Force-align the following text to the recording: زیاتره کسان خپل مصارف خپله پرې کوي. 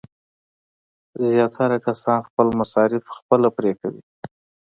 زیاتره 1.29 1.77
کسان 1.85 2.17
خپل 2.27 2.47
مصارف 2.59 3.03
خپله 3.17 3.49
پرې 3.57 3.71
کوي. 3.79 4.01